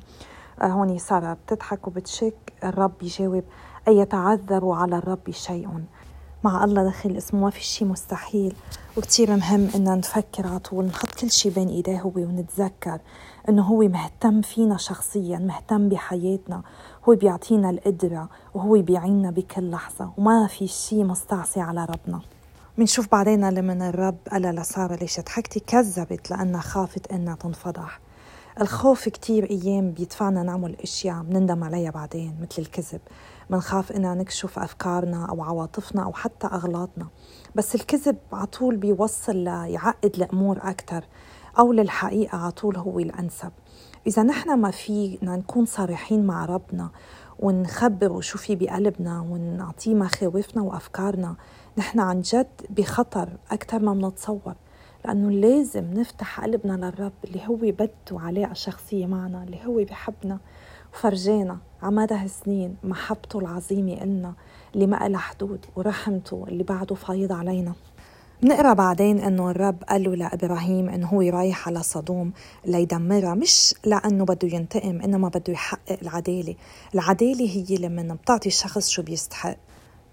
آه، 0.62 0.68
هون 0.68 0.98
سارة 0.98 1.34
بتضحك 1.34 1.88
وبتشك 1.88 2.54
الرب 2.64 2.92
بيجاوب 3.00 3.44
أن 3.88 3.94
يتعذر 3.94 4.72
على 4.72 4.98
الرب 4.98 5.32
شيء. 5.32 5.70
مع 6.44 6.64
الله 6.64 6.84
دخل 6.84 7.18
اسمه 7.18 7.40
ما 7.40 7.50
في 7.50 7.64
شيء 7.64 7.88
مستحيل. 7.88 8.56
وكتير 8.98 9.36
مهم 9.36 9.70
إن 9.76 9.98
نفكر 9.98 10.48
على 10.48 10.60
طول 10.60 10.86
نحط 10.86 11.12
كل 11.12 11.32
شيء 11.32 11.52
بين 11.52 11.68
إيديه 11.68 12.02
هو 12.02 12.12
ونتذكر 12.16 13.00
إنه 13.50 13.64
هو 13.64 13.80
مهتم 13.80 14.42
فينا 14.42 14.78
شخصيا 14.78 15.38
مهتم 15.38 15.90
بحياتنا. 15.90 16.62
هو 17.10 17.16
بيعطينا 17.16 17.70
القدرة 17.70 18.30
وهو 18.54 18.82
بيعيننا 18.82 19.32
بكل 19.32 19.72
لحظة. 19.72 20.12
وما 20.18 20.48
في 20.48 20.68
شيء 20.68 21.04
مستعصي 21.04 21.62
على 21.62 21.86
ربنا. 21.86 22.22
منشوف 22.78 23.12
بعدين 23.12 23.50
لمن 23.50 23.82
الرب 23.82 24.18
قال 24.32 24.42
لسارة 24.42 24.96
ليش 24.96 25.20
ضحكتي؟ 25.20 25.60
كذبت 25.60 26.32
لأنها 26.32 26.62
خافت 26.62 27.12
إنها 27.12 27.36
تنفضح. 27.36 28.00
الخوف 28.62 29.10
كتير 29.10 29.50
أيام 29.50 29.92
بيدفعنا 29.92 30.44
نعمل 30.44 30.76
أشياء 30.84 31.24
بنندم 31.24 31.64
عليها 31.64 31.92
بعدين 31.92 32.36
مثل 32.42 32.62
الكذب. 32.62 33.02
منخاف 33.50 33.92
إننا 33.92 34.14
نكشف 34.14 34.60
أفكارنا 34.60 35.26
أو 35.26 35.44
عواطفنا 35.44 36.04
أو 36.04 36.14
حتى 36.14 36.48
أغلاطنا. 36.48 37.08
بس 37.56 37.76
الكذب 37.76 38.18
على 38.34 38.46
طول 38.46 38.76
بيوصل 38.76 39.36
ليعقد 39.36 40.16
الأمور 40.16 40.58
أكثر 40.62 41.06
أو 41.60 41.74
للحقيقة 41.74 42.38
على 42.38 42.52
طول 42.52 42.78
هو 42.78 43.00
الأنسب. 43.00 43.52
إذا 44.08 44.24
نحن 44.24 44.60
ما 44.60 44.72
فينا 44.72 45.36
نكون 45.36 45.66
صريحين 45.66 46.26
مع 46.26 46.46
ربنا 46.46 46.90
ونخبره 47.40 48.22
شو 48.22 48.38
في 48.38 48.56
بقلبنا 48.56 49.22
ونعطيه 49.22 49.94
مخاوفنا 49.94 50.62
وأفكارنا 50.62 51.36
نحن 51.78 52.00
عن 52.00 52.22
جد 52.22 52.62
بخطر 52.70 53.30
أكثر 53.52 53.80
ما 53.80 53.94
بنتصور. 53.94 54.56
لأنه 55.06 55.32
لازم 55.32 55.94
نفتح 55.94 56.42
قلبنا 56.42 56.74
للرب 56.74 57.14
اللي 57.24 57.48
هو 57.48 57.56
بده 57.56 57.90
علاقة 58.12 58.54
شخصية 58.54 59.06
معنا 59.06 59.44
اللي 59.44 59.66
هو 59.66 59.84
بحبنا. 59.84 60.40
وفرجانا 60.96 61.58
عمدى 61.84 62.14
هالسنين 62.14 62.76
محبته 62.84 63.40
العظيمة 63.40 63.94
إلنا 63.94 64.34
اللي 64.76 64.88
ما 64.88 65.08
لها 65.08 65.20
حدود 65.20 65.66
ورحمته 65.76 66.46
اللي 66.48 66.64
بعده 66.64 66.96
فايض 66.96 67.32
علينا. 67.32 67.74
بنقرا 68.44 68.74
بعدين 68.74 69.20
إنه 69.20 69.52
الرب 69.52 69.84
قال 69.90 70.04
له 70.04 70.16
لإبراهيم 70.16 70.90
إنه 70.90 71.08
هو 71.08 71.22
رايح 71.22 71.68
على 71.68 71.84
صدوم 71.84 72.32
ليدمرها 72.66 73.34
مش 73.34 73.76
لإنه 73.86 74.26
بده 74.26 74.48
ينتقم 74.48 75.02
إنما 75.02 75.28
بده 75.28 75.54
يحقق 75.54 75.98
العدالة، 76.02 76.56
العدالة 76.94 77.50
هي 77.50 77.76
لما 77.78 78.14
بتعطي 78.14 78.50
الشخص 78.50 78.90
شو 78.90 79.02
بيستحق. 79.02 79.58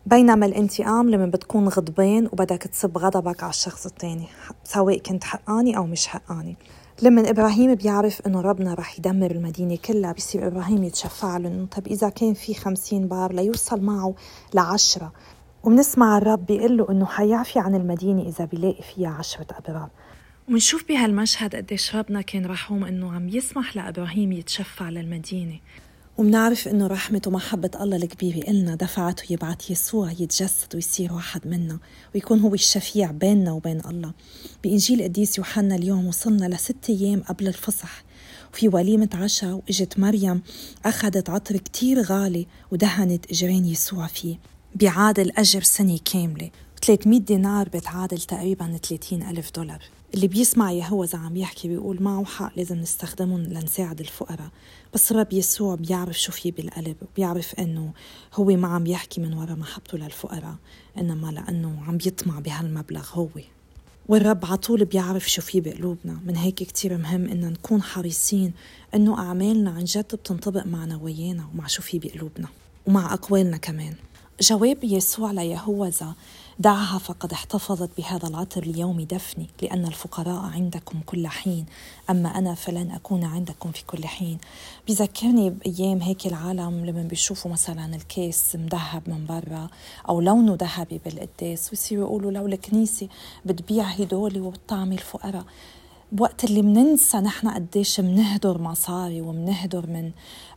بينما 0.06 0.46
الانتقام 0.46 1.10
لما 1.10 1.26
بتكون 1.26 1.68
غضبان 1.68 2.26
وبدك 2.26 2.62
تصب 2.62 2.98
غضبك 2.98 3.42
على 3.42 3.50
الشخص 3.50 3.86
الثاني 3.86 4.26
سواء 4.64 4.98
كنت 4.98 5.24
حقاني 5.24 5.76
أو 5.76 5.86
مش 5.86 6.06
حقاني. 6.06 6.56
لما 7.02 7.30
إبراهيم 7.30 7.74
بيعرف 7.74 8.22
إنه 8.26 8.40
ربنا 8.40 8.74
رح 8.74 8.98
يدمر 8.98 9.30
المدينة 9.30 9.76
كلها 9.76 10.12
بيصير 10.12 10.46
إبراهيم 10.46 10.84
يتشفع 10.84 11.36
له 11.36 11.48
إنه 11.48 11.66
طب 11.66 11.86
إذا 11.86 12.08
كان 12.08 12.34
في 12.34 12.54
خمسين 12.54 13.08
بار 13.08 13.32
ليوصل 13.32 13.80
معه 13.80 14.14
لعشرة. 14.54 15.12
وبنسمع 15.62 16.18
الرب 16.18 16.46
بيقول 16.46 16.76
له 16.76 16.86
إنه 16.90 17.06
حيعفي 17.06 17.58
عن 17.58 17.74
المدينة 17.74 18.22
إذا 18.22 18.44
بيلاقي 18.44 18.82
فيها 18.82 19.08
عشرة 19.08 19.46
أبرار. 19.50 19.88
ونشوف 20.48 20.88
بهالمشهد 20.88 21.56
قديش 21.56 21.96
ربنا 21.96 22.20
كان 22.20 22.46
رحوم 22.46 22.84
إنه 22.84 23.12
عم 23.12 23.28
يسمح 23.28 23.76
لإبراهيم 23.76 24.32
يتشفع 24.32 24.88
للمدينة. 24.88 25.58
ومنعرف 26.18 26.68
إنه 26.68 26.86
رحمة 26.86 27.22
ومحبة 27.26 27.70
الله 27.80 27.96
الكبيرة 27.96 28.48
إلنا 28.48 28.74
دفعته 28.74 29.32
يبعث 29.32 29.70
يسوع 29.70 30.10
يتجسد 30.10 30.74
ويصير 30.74 31.12
واحد 31.12 31.46
منا 31.46 31.78
ويكون 32.14 32.40
هو 32.40 32.54
الشفيع 32.54 33.10
بيننا 33.10 33.52
وبين 33.52 33.80
الله. 33.80 34.12
بإنجيل 34.64 35.02
قديس 35.02 35.38
يوحنا 35.38 35.74
اليوم 35.74 36.06
وصلنا 36.06 36.46
لست 36.46 36.76
أيام 36.88 37.20
قبل 37.20 37.48
الفصح. 37.48 38.04
وفي 38.52 38.68
وليمة 38.68 39.08
عشاء 39.14 39.54
وإجت 39.54 39.98
مريم 39.98 40.42
أخذت 40.84 41.30
عطر 41.30 41.56
كتير 41.56 42.02
غالي 42.02 42.46
ودهنت 42.72 43.30
إجرين 43.30 43.66
يسوع 43.66 44.06
فيه. 44.06 44.36
بيعادل 44.74 45.30
أجر 45.30 45.62
سنة 45.62 45.98
كاملة. 46.12 46.50
300 46.84 47.20
دينار 47.20 47.68
بتعادل 47.68 48.18
تقريبا 48.18 48.78
30 48.82 49.22
ألف 49.22 49.50
دولار. 49.56 49.82
اللي 50.14 50.28
بيسمع 50.28 50.72
يهوذا 50.72 51.18
عم 51.18 51.36
يحكي 51.36 51.68
بيقول 51.68 52.02
معه 52.02 52.24
حق 52.24 52.52
لازم 52.56 52.76
نستخدمهم 52.76 53.42
لنساعد 53.42 54.00
الفقراء. 54.00 54.48
بس 54.94 55.12
الرب 55.12 55.32
يسوع 55.32 55.74
بيعرف 55.74 56.20
شو 56.20 56.32
في 56.32 56.50
بالقلب 56.50 56.96
بيعرف 57.16 57.54
إنه 57.54 57.92
هو 58.34 58.44
ما 58.44 58.68
عم 58.68 58.86
يحكي 58.86 59.20
من 59.20 59.34
وراء 59.34 59.56
محبته 59.56 59.98
للفقراء 59.98 60.54
إنما 60.98 61.26
لأنه 61.26 61.84
عم 61.88 61.98
يطمع 62.06 62.38
بهالمبلغ 62.38 63.06
هو. 63.12 63.28
والرب 64.08 64.44
عطول 64.44 64.84
بيعرف 64.84 65.30
شو 65.30 65.42
في 65.42 65.60
بقلوبنا. 65.60 66.20
من 66.26 66.36
هيك 66.36 66.54
كتير 66.54 66.98
مهم 66.98 67.28
إن 67.28 67.52
نكون 67.52 67.82
حريصين 67.82 68.52
إنه 68.94 69.18
أعمالنا 69.18 69.70
عن 69.70 69.84
جد 69.84 70.14
بتنطبق 70.14 70.66
مع 70.66 70.84
نوايانا 70.84 71.48
ومع 71.54 71.66
شو 71.66 71.82
في 71.82 71.98
بقلوبنا 71.98 72.48
ومع 72.86 73.14
أقوالنا 73.14 73.56
كمان. 73.56 73.94
جواب 74.40 74.84
يسوع 74.84 75.32
ليهوذا 75.32 76.14
دعها 76.58 76.98
فقد 76.98 77.32
احتفظت 77.32 77.90
بهذا 77.98 78.28
العطر 78.28 78.64
ليوم 78.64 79.00
دفني 79.00 79.46
لأن 79.62 79.86
الفقراء 79.86 80.40
عندكم 80.40 81.00
كل 81.06 81.28
حين. 81.28 81.66
أما 82.10 82.28
أنا 82.38 82.54
فلن 82.54 82.90
أكون 82.90 83.24
عندكم 83.24 83.72
في 83.72 83.84
كل 83.86 84.06
حين. 84.06 84.38
بذكرني 84.88 85.50
بأيام 85.50 86.02
هيك 86.02 86.26
العالم 86.26 86.86
لما 86.86 87.02
بيشوفوا 87.02 87.50
مثلا 87.50 87.96
الكيس 87.96 88.56
مذهب 88.56 89.02
من 89.06 89.26
برا 89.26 89.68
أو 90.08 90.20
لونه 90.20 90.56
ذهبي 90.60 91.00
بالقداس 91.04 91.70
ويصيروا 91.70 92.04
يقولوا 92.04 92.30
لو 92.30 92.46
الكنيسة 92.46 93.08
بتبيع 93.44 93.84
هدول 93.84 94.40
وبتطعمي 94.40 94.94
الفقراء. 94.94 95.44
بوقت 96.12 96.44
اللي 96.44 96.62
مننسى 96.62 97.18
نحن 97.18 97.48
قديش 97.48 98.00
منهدر 98.00 98.62
مصاري 98.62 99.20
ومنهدر 99.20 99.86
من 99.86 100.10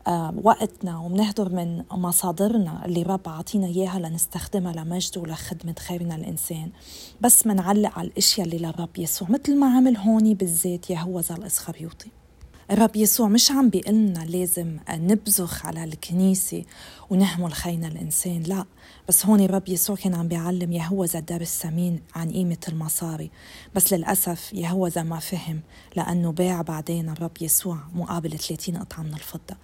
آه، 0.07 0.33
وقتنا 0.43 0.97
ومنهدر 0.97 1.49
من 1.49 1.83
مصادرنا 1.91 2.85
اللي 2.85 3.03
رب 3.03 3.29
عطينا 3.29 3.67
إياها 3.67 3.99
لنستخدمها 3.99 4.73
لمجد 4.73 5.17
ولخدمة 5.17 5.75
خيرنا 5.79 6.15
الإنسان. 6.15 6.69
بس 7.21 7.47
منعلق 7.47 7.99
على 7.99 8.07
الأشياء 8.07 8.47
اللي 8.47 8.57
للرب 8.57 8.97
يسوع 8.97 9.27
مثل 9.29 9.57
ما 9.57 9.77
عمل 9.77 9.97
هوني 9.97 10.33
بالذات 10.33 10.89
يهوذا 10.89 11.35
الإسخريوطي 11.35 12.11
الرب 12.71 12.95
يسوع 12.95 13.27
مش 13.27 13.51
عم 13.51 13.69
بيقلنا 13.69 14.19
لازم 14.19 14.77
نبزخ 14.89 15.65
على 15.65 15.83
الكنيسة 15.83 16.63
ونهمل 17.09 17.53
خينا 17.53 17.87
الإنسان 17.87 18.43
لا. 18.43 18.65
بس 19.07 19.25
هون 19.25 19.39
الرب 19.39 19.69
يسوع 19.69 19.95
كان 19.95 20.15
عم 20.15 20.27
بيعلم 20.27 20.71
يهوذا 20.71 21.19
الدرس 21.19 21.59
ثمين 21.61 22.01
عن 22.15 22.31
قيمة 22.31 22.57
المصاري. 22.67 23.31
بس 23.75 23.93
للأسف 23.93 24.53
يهوذا 24.53 25.03
ما 25.03 25.19
فهم 25.19 25.61
لأنه 25.95 26.31
باع 26.31 26.61
بعدين 26.61 27.09
الرب 27.09 27.31
يسوع 27.41 27.77
مقابل 27.93 28.39
30 28.39 28.77
قطعة 28.77 29.03
من 29.03 29.13
الفضة. 29.13 29.55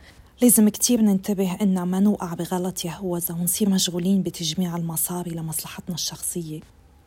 لازم 0.42 0.70
كتير 0.70 1.02
ننتبه 1.02 1.58
إن 1.62 1.84
ما 1.84 2.00
نوقع 2.00 2.34
بغلط 2.34 2.86
يهوذا 2.86 3.36
ونصير 3.36 3.70
مشغولين 3.70 4.24
بتجميع 4.24 4.76
المصاري 4.76 5.32
لمصلحتنا 5.32 5.96
الشخصية. 5.96 6.60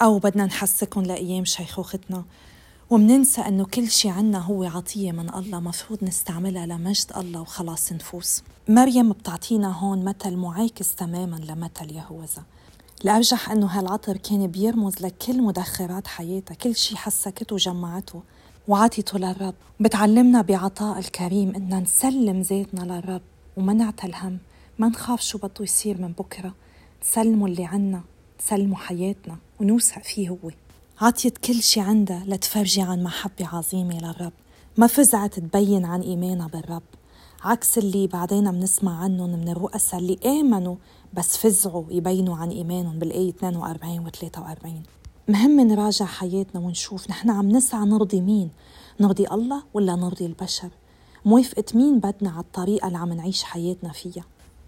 أو 0.02 0.18
بدنا 0.18 0.46
نحسكن 0.46 1.02
لأيام 1.02 1.44
شيخوختنا. 1.44 2.24
ومننسى 2.94 3.40
أنه 3.40 3.64
كل 3.64 3.90
شيء 3.90 4.10
عنا 4.10 4.38
هو 4.38 4.64
عطية 4.64 5.12
من 5.12 5.34
الله 5.34 5.60
مفروض 5.60 6.04
نستعملها 6.04 6.66
لمجد 6.66 7.06
الله 7.16 7.40
وخلاص 7.40 7.92
نفوس 7.92 8.42
مريم 8.68 9.12
بتعطينا 9.12 9.78
هون 9.78 10.04
مثل 10.04 10.36
معاكس 10.36 10.94
تماما 10.94 11.36
لمثل 11.36 11.96
يهوذا. 11.96 12.42
الأرجح 13.04 13.50
أنه 13.50 13.66
هالعطر 13.66 14.16
كان 14.16 14.46
بيرمز 14.46 14.94
لكل 15.02 15.42
مدخرات 15.42 16.06
حياتها 16.06 16.54
كل 16.54 16.76
شيء 16.76 16.96
حسكته 16.96 17.54
وجمعته 17.54 18.22
وعطيته 18.68 19.18
للرب. 19.18 19.54
بتعلمنا 19.80 20.42
بعطاء 20.42 20.98
الكريم 20.98 21.54
إن 21.54 21.82
نسلم 21.82 22.40
ذاتنا 22.40 22.80
للرب 22.80 23.22
وما 23.56 23.72
نعتل 23.72 24.14
هم. 24.14 24.38
ما 24.78 24.88
نخاف 24.88 25.20
شو 25.20 25.38
بده 25.38 25.50
يصير 25.60 26.00
من 26.00 26.12
بكرة. 26.12 26.54
نسلمه 27.02 27.46
اللي 27.46 27.64
عنا 27.64 28.02
نسلمه 28.40 28.76
حياتنا 28.76 29.36
ونوثق 29.60 30.02
فيه 30.02 30.28
هو. 30.28 30.50
عطيت 31.00 31.38
كل 31.38 31.62
شي 31.62 31.80
عندها 31.80 32.24
لتفرجي 32.26 32.82
عن 32.82 33.02
محبة 33.02 33.46
عظيمة 33.52 33.98
للرب. 33.98 34.32
ما 34.76 34.86
فزعت 34.86 35.40
تبين 35.40 35.84
عن 35.84 36.00
إيمانها 36.00 36.46
بالرب. 36.48 36.82
عكس 37.44 37.78
اللي 37.78 38.06
بعدين 38.06 38.50
بنسمع 38.50 38.98
عنهم 38.98 39.30
من 39.30 39.48
الرؤساء 39.48 40.00
اللي 40.00 40.18
آمنوا 40.40 40.76
بس 41.14 41.36
فزعوا 41.36 41.84
يبينوا 41.90 42.36
عن 42.36 42.50
إيمانهم 42.50 42.98
بالآية 42.98 43.28
42 43.28 43.98
و 43.98 44.08
43 44.10 44.82
مهم 45.28 45.60
نراجع 45.60 46.04
حياتنا 46.04 46.60
ونشوف 46.60 47.10
نحن 47.10 47.30
عم 47.30 47.48
نسعى 47.48 47.86
نرضي 47.86 48.20
مين؟ 48.20 48.50
نرضي 49.00 49.26
الله 49.32 49.62
ولا 49.74 49.96
نرضي 49.96 50.26
البشر؟ 50.26 50.68
موافقة 51.24 51.64
مين 51.74 51.98
بدنا 51.98 52.30
على 52.30 52.40
الطريقة 52.40 52.86
اللي 52.86 52.98
عم 52.98 53.12
نعيش 53.12 53.42
حياتنا 53.42 53.92
فيها؟ 53.92 54.24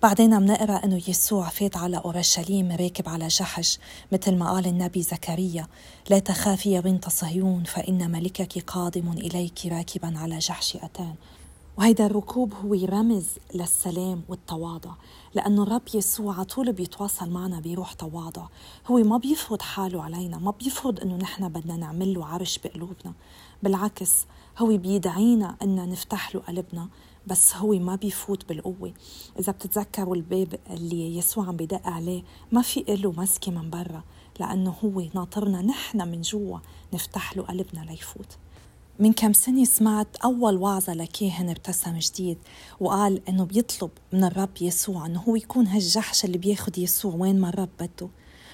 بعدين 0.06 0.34
عم 0.34 0.44
نقرأ 0.44 0.84
إنه 0.84 1.02
يسوع 1.08 1.48
فات 1.48 1.76
على 1.76 1.96
أورشليم 1.96 2.72
راكب 2.72 3.08
على 3.08 3.28
جحش 3.28 3.78
مثل 4.12 4.36
ما 4.36 4.50
قال 4.50 4.66
النبي 4.66 5.02
زكريا 5.02 5.66
لا 6.10 6.18
تخافي 6.18 6.70
يا 6.70 6.80
بنت 6.80 7.08
صهيون 7.08 7.64
فإن 7.64 8.10
ملكك 8.10 8.58
قادم 8.58 9.12
إليك 9.12 9.66
راكبا 9.66 10.18
على 10.18 10.38
جحش 10.38 10.76
أتان. 10.76 11.14
وهيدا 11.78 12.06
الركوب 12.06 12.54
هو 12.54 12.74
رمز 12.74 13.26
للسلام 13.54 14.22
والتواضع 14.28 14.90
لأنه 15.34 15.62
الرب 15.62 15.82
يسوع 15.94 16.34
على 16.34 16.44
طول 16.44 16.72
بيتواصل 16.72 17.30
معنا 17.30 17.60
بروح 17.60 17.92
تواضع. 17.92 18.46
هو 18.86 18.96
ما 18.96 19.16
بيفرض 19.18 19.62
حاله 19.62 20.02
علينا 20.02 20.38
ما 20.38 20.50
بيفرض 20.50 21.00
أنه 21.00 21.16
نحن 21.16 21.48
بدنا 21.48 21.76
نعمل 21.76 22.14
له 22.14 22.26
عرش 22.26 22.58
بقلوبنا. 22.58 23.12
بالعكس 23.62 24.26
هو 24.58 24.76
بيدعينا 24.76 25.56
أن 25.62 25.90
نفتح 25.90 26.34
له 26.34 26.40
قلبنا. 26.40 26.88
بس 27.26 27.56
هو 27.56 27.72
ما 27.72 27.96
بيفوت 27.96 28.48
بالقوة. 28.48 28.92
إذا 29.38 29.52
بتتذكروا 29.52 30.16
الباب 30.16 30.58
اللي 30.70 31.16
يسوع 31.16 31.46
عم 31.46 31.56
بدق 31.56 31.86
عليه 31.86 32.22
ما 32.52 32.62
في 32.62 32.84
له 32.88 33.12
مسكة 33.12 33.52
من 33.52 33.70
برا 33.70 34.04
لأنه 34.40 34.74
هو 34.84 35.02
ناطرنا 35.14 35.62
نحن 35.62 36.08
من 36.08 36.20
جوا 36.20 36.58
نفتح 36.94 37.36
له 37.36 37.42
قلبنا 37.42 37.80
ليفوت. 37.80 38.36
من 38.98 39.12
كم 39.12 39.32
سنة 39.32 39.64
سمعت 39.64 40.16
أول 40.16 40.56
وعظة 40.56 40.94
لكاهن 40.94 41.50
ابتسم 41.50 41.98
جديد 41.98 42.38
وقال 42.80 43.28
إنه 43.28 43.44
بيطلب 43.44 43.90
من 44.12 44.24
الرب 44.24 44.50
يسوع 44.60 45.06
إنه 45.06 45.20
هو 45.20 45.36
يكون 45.36 45.66
هالجحش 45.66 46.24
اللي 46.24 46.38
بياخد 46.38 46.78
يسوع 46.78 47.14
وين 47.14 47.40
ما 47.40 47.48
الرب 47.48 47.68
بده. 47.80 48.08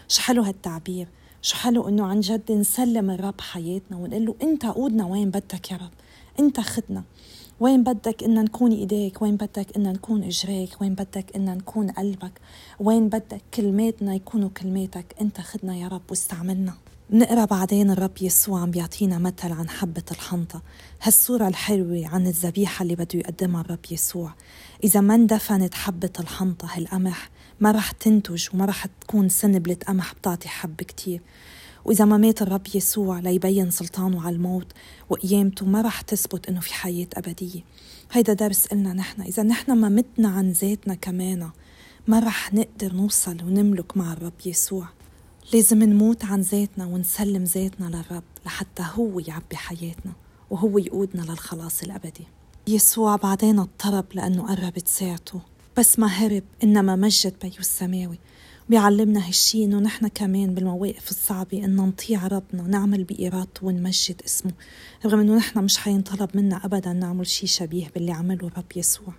شو 0.09 0.23
حلو 0.23 0.43
هالتعبير؟ 0.43 1.09
شو 1.43 1.57
حلو 1.57 1.89
إنه 1.89 2.07
عن 2.07 2.21
جد 2.21 2.53
نسلم 2.53 3.11
الرب 3.11 3.41
حياتنا 3.41 3.97
ونقول 3.97 4.27
له 4.27 4.35
أنت 4.43 4.67
قودنا 4.67 5.07
وين 5.07 5.31
بدك 5.31 5.71
يا 5.71 5.77
رب؟ 5.77 5.91
أنت 6.41 6.61
خدنا. 6.61 7.05
وين 7.62 7.83
بدك 7.83 8.22
إن 8.25 8.44
نكون 8.44 8.72
إيديك؟ 8.72 9.22
وين 9.22 9.37
بدك 9.37 9.66
إن 9.77 9.92
نكون 9.92 10.22
إجريك؟ 10.22 10.81
وين 10.81 10.94
بدك 10.94 11.37
إن 11.37 11.44
نكون 11.44 11.90
قلبك؟ 11.90 12.33
وين 12.81 13.09
بدك 13.09 13.42
كلماتنا 13.55 14.14
يكونوا 14.14 14.48
كلماتك؟ 14.48 15.14
أنت 15.20 15.40
خدنا 15.40 15.77
يا 15.77 15.88
رب 15.88 16.03
واستعملنا. 16.11 16.75
نقرأ 17.11 17.44
بعدين 17.44 17.90
الرب 17.90 18.22
يسوع 18.22 18.61
عم 18.61 18.70
بيعطينا 18.70 19.18
مثل 19.18 19.53
عن 19.53 19.68
حبة 19.68 20.03
الحنطة. 20.11 20.62
هالصورة 21.03 21.48
الحلوة 21.48 22.07
عن 22.07 22.27
الذبيحة 22.27 22.83
اللي 22.83 22.94
بده 22.94 23.18
يقدمها 23.18 23.61
الرب 23.61 23.87
يسوع. 23.90 24.35
إذا 24.85 25.01
ما 25.01 25.14
اندفنت 25.14 25.75
حبة 25.75 26.12
الحنطة 26.20 26.68
هالقمح 26.70 27.31
ما 27.61 27.70
رح 27.70 27.90
تنتج 27.90 28.48
وما 28.55 28.64
رح 28.64 28.87
تكون 28.87 29.29
سنبلة 29.29 29.77
قمح 29.88 30.14
بتعطي 30.14 30.48
حب 30.48 30.77
كتير. 30.77 31.20
وإذا 31.85 32.05
ما 32.05 32.16
مات 32.16 32.42
الرب 32.42 32.66
يسوع 32.75 33.18
ليبين 33.18 33.71
سلطانه 33.71 34.27
على 34.27 34.37
الموت 34.37 34.73
وقيامته 35.11 35.66
ما 35.66 35.83
رح 35.83 36.01
تثبت 36.01 36.49
إنه 36.49 36.61
في 36.61 36.75
حياة 36.75 37.07
أبدية. 37.14 37.61
هيدا 38.12 38.33
درس 38.33 38.66
إلنا 38.66 38.92
نحن. 38.92 39.23
إذا 39.23 39.42
نحن 39.42 39.73
ما 39.73 39.88
متنا 39.88 40.29
عن 40.29 40.51
ذاتنا 40.51 40.95
كمان 40.95 41.51
ما 42.07 42.18
رح 42.21 42.55
نقدر 42.55 42.92
نوصل 42.92 43.37
ونملك 43.45 43.97
مع 43.97 44.12
الرب 44.12 44.33
يسوع. 44.47 44.88
لازم 45.55 45.83
نموت 45.83 46.25
عن 46.25 46.40
ذاتنا 46.40 46.87
ونسلم 46.87 47.45
ذاتنا 47.45 47.87
للرب 47.87 48.23
لحتى 48.47 48.85
هو 48.95 49.21
يعبي 49.21 49.57
حياتنا 49.57 50.12
وهو 50.51 50.79
يقودنا 50.79 51.23
للخلاص 51.23 51.83
الأبدي. 51.83 52.27
يسوع 52.66 53.16
بعدين 53.16 53.59
اضطرب 53.59 54.05
لأنه 54.14 54.55
قربت 54.55 54.88
ساعته 54.88 55.40
بس 55.79 55.99
ما 55.99 56.07
هرب 56.07 56.42
إنما 56.62 56.97
مجد 56.97 57.35
بيو 57.42 57.61
السماوي. 57.61 58.18
بيعلمنا 58.73 59.29
هالشي 59.29 59.65
إنه 59.65 59.79
نحن 59.79 60.07
كمان 60.07 60.55
بالمواقف 60.55 61.11
الصعبة 61.11 61.65
إنه 61.65 61.85
نطيع 61.87 62.27
ربنا 62.27 62.63
نعمل 62.63 63.05
بإرادته 63.05 63.67
ونمجد 63.67 64.23
اسمه. 64.27 64.53
رغم 65.07 65.21
إنه 65.21 65.37
نحن 65.37 65.59
مش 65.59 65.79
حينطلب 65.79 66.31
منا 66.35 66.65
أبدا 66.65 66.93
نعمل 66.93 67.27
شي 67.27 67.47
شبيه 67.47 67.89
باللي 67.95 68.13
عمله 68.13 68.47
الرب 68.47 68.65
يسوع. 68.77 69.15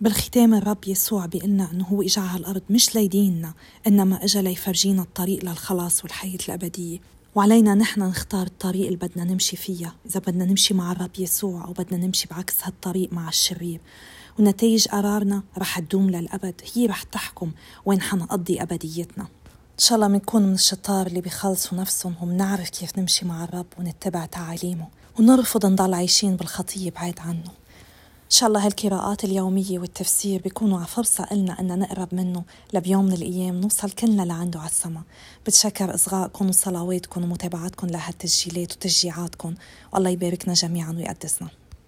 بالختام 0.00 0.54
الرب 0.54 0.78
يسوع 0.86 1.26
بيقلنا 1.26 1.70
إنه 1.72 1.84
هو 1.84 2.02
اجى 2.02 2.20
على 2.20 2.40
الأرض 2.40 2.62
مش 2.70 2.94
ليديننا 2.94 3.54
إنما 3.86 4.24
اجى 4.24 4.42
ليفرجينا 4.42 5.02
الطريق 5.02 5.44
للخلاص 5.44 6.04
والحياة 6.04 6.38
الأبدية. 6.48 6.98
وعلينا 7.34 7.74
نحن 7.74 8.02
نختار 8.02 8.46
الطريق 8.46 8.86
اللي 8.86 8.98
بدنا 8.98 9.24
نمشي 9.24 9.56
فيها 9.56 9.94
إذا 10.06 10.20
بدنا 10.20 10.44
نمشي 10.44 10.74
مع 10.74 10.92
الرب 10.92 11.10
يسوع 11.18 11.64
أو 11.64 11.72
بدنا 11.72 12.06
نمشي 12.06 12.28
بعكس 12.30 12.54
هالطريق 12.62 13.12
مع 13.12 13.28
الشرير. 13.28 13.80
ونتائج 14.38 14.88
قرارنا 14.88 15.42
رح 15.58 15.78
تدوم 15.78 16.10
للأبد. 16.10 16.60
هي 16.74 16.86
رح 16.86 17.02
تحكم 17.02 17.50
وين 17.86 18.00
حنقضي 18.00 18.62
أبديتنا. 18.62 19.24
إن 19.24 19.78
شاء 19.78 19.96
الله 19.96 20.08
بنكون 20.08 20.42
من 20.42 20.54
الشطار 20.54 21.06
اللي 21.06 21.20
بيخلصوا 21.20 21.78
نفسهم 21.78 22.14
وبنعرف 22.22 22.70
كيف 22.70 22.98
نمشي 22.98 23.24
مع 23.24 23.44
الرب 23.44 23.66
ونتبع 23.78 24.26
تعاليمه 24.26 24.86
ونرفض 25.18 25.66
نضل 25.66 25.94
عايشين 25.94 26.36
بالخطية 26.36 26.90
بعيد 26.90 27.20
عنه. 27.20 27.50
إن 28.26 28.30
شاء 28.30 28.48
الله 28.48 28.66
هالقراءات 28.66 29.24
اليومية 29.24 29.78
والتفسير 29.78 30.42
بيكونوا 30.42 30.78
على 30.78 30.86
فرصة 30.86 31.26
إلنا 31.32 31.60
إن 31.60 31.78
نقرب 31.78 32.14
منه 32.14 32.44
لبيوم 32.72 33.04
من 33.04 33.12
الأيام 33.12 33.60
نوصل 33.60 33.90
كلنا 33.90 34.22
لعنده 34.22 34.60
على 34.60 34.68
السما 34.68 35.02
بتشكر 35.46 35.94
إصغائكم 35.94 36.48
وصلواتكم 36.48 37.24
ومتابعتكم 37.24 37.86
لهالتسجيلات 37.86 38.72
وتشجيعاتكم. 38.72 39.54
والله 39.92 40.10
يباركنا 40.10 40.54
جميعا 40.54 40.92
ويقدسنا. 40.92 41.48